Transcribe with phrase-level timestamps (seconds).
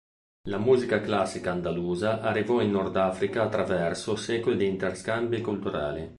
[0.49, 6.09] La musica classica andalusa arrivò in Nord Africa attraverso secoli di interscambi culturali.